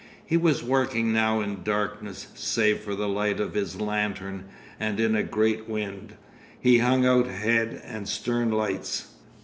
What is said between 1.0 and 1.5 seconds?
now